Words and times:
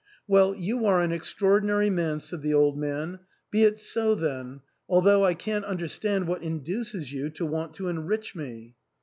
"Well, 0.27 0.55
you 0.55 0.87
are 0.87 1.03
an 1.03 1.11
extraordinary 1.11 1.91
man," 1.91 2.19
said 2.21 2.41
the 2.41 2.55
old 2.55 2.75
man. 2.75 3.19
"Be 3.51 3.65
it 3.65 3.77
so 3.77 4.15
then; 4.15 4.61
although 4.89 5.23
I 5.23 5.35
can't 5.35 5.63
understand 5.63 6.27
what 6.27 6.41
induces 6.41 7.13
you 7.13 7.29
to 7.29 7.45
want 7.45 7.75
to 7.75 7.87
enrich 7.87 8.33
me." 8.35 8.73